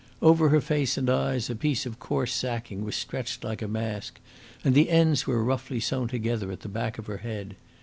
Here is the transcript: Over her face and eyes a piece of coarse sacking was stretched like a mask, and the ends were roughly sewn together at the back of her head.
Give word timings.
Over 0.19 0.49
her 0.49 0.61
face 0.61 0.97
and 0.97 1.07
eyes 1.11 1.47
a 1.47 1.55
piece 1.55 1.85
of 1.85 1.99
coarse 1.99 2.33
sacking 2.33 2.83
was 2.83 2.95
stretched 2.95 3.43
like 3.43 3.61
a 3.61 3.67
mask, 3.67 4.19
and 4.63 4.73
the 4.73 4.89
ends 4.89 5.27
were 5.27 5.43
roughly 5.43 5.79
sewn 5.79 6.07
together 6.07 6.51
at 6.51 6.61
the 6.61 6.67
back 6.69 6.97
of 6.97 7.05
her 7.05 7.17
head. 7.17 7.55